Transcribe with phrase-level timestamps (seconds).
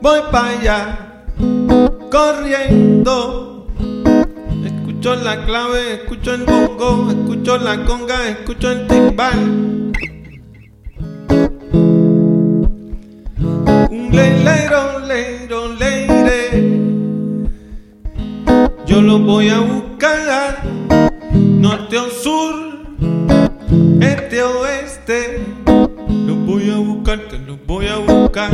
[0.00, 1.24] Voy para allá,
[2.10, 3.66] corriendo.
[4.64, 9.92] Escucho la clave, escucho el bongo, escucho la conga, escucho el timbal.
[13.90, 16.80] Un leilero, leiro, leire.
[18.86, 20.62] Yo lo voy a buscar,
[21.34, 22.73] norte o sur,
[24.00, 25.40] este oeste.
[25.66, 28.50] Lo voy a buscar, te lo voy a buscar.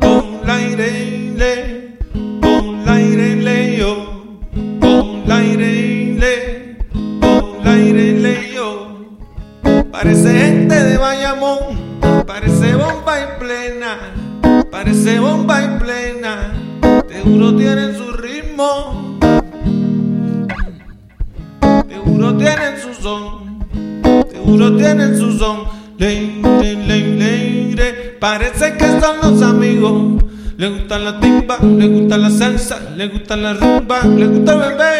[0.00, 1.98] Con la aire, le,
[2.40, 4.40] con la aire, le, yo.
[4.80, 6.76] Con la aire, le,
[7.20, 8.88] con la aire, le, yo.
[9.90, 13.98] Parece gente de Bayamón, parece bomba en plena,
[14.70, 16.54] parece bomba en plena.
[17.08, 18.97] Seguro tienen su ritmo,
[22.18, 23.64] seguro tienen su son,
[24.32, 25.58] seguro tienen su son.
[25.98, 30.24] Leire, leire, leire, parece que son los amigos.
[30.56, 34.58] Le gusta la timba, le gusta la salsa, le gusta la rumba, le gusta el
[34.58, 34.96] bebé,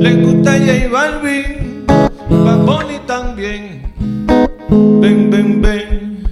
[0.00, 3.82] le gusta J Balvin, Bad Bunny también.
[4.68, 6.24] Ven, ven, ven,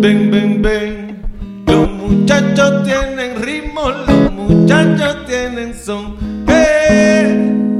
[0.00, 1.22] ven, ven, ven.
[1.66, 6.16] Los muchachos tienen ritmo, los muchachos tienen son.
[6.48, 7.73] ¡Eh!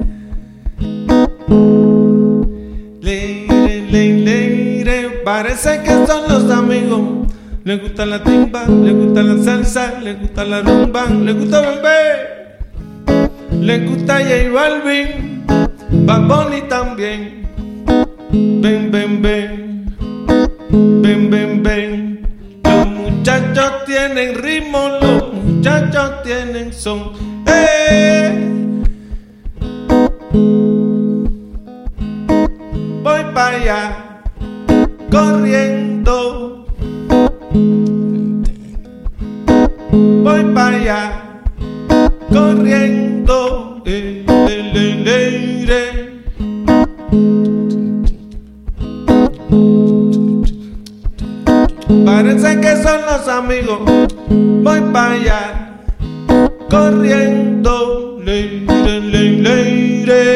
[3.00, 7.28] Leire, leire, leire, parece que son los amigos.
[7.64, 12.58] Le gusta la timba, le gusta la salsa, le gusta la rumba, le gusta bebé,
[13.58, 15.44] le gusta J Balvin,
[16.04, 17.44] Bad también.
[18.30, 19.96] Ven, ven, ven,
[21.02, 22.28] ven, ven, ven.
[22.64, 27.12] Los muchachos tienen ritmo, los muchachos tienen son.
[27.46, 28.63] ¡Eh!
[33.04, 34.22] Voy para allá,
[35.10, 36.64] corriendo.
[39.92, 41.00] Voy para allá,
[42.32, 43.82] corriendo.
[43.84, 45.82] Eh, le, le, le.
[52.06, 53.80] Parece que son los amigos.
[54.30, 55.42] Voy para allá,
[56.70, 58.18] corriendo.
[58.24, 60.33] Le, le, le, le.